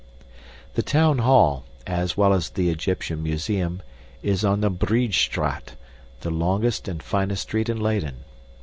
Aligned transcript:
The 0.73 0.81
town 0.81 1.19
hall, 1.19 1.63
as 1.85 2.17
well 2.17 2.33
as 2.33 2.49
the 2.49 2.71
Egyptian 2.71 3.21
Museum, 3.21 3.83
is 4.23 4.43
on 4.43 4.61
the 4.61 4.71
Breedstraat, 4.71 5.75
the 6.21 6.31
longest 6.31 6.87
and 6.87 7.03
finest 7.03 7.43
street 7.43 7.69
in 7.69 7.79
Leyden. 7.79 8.15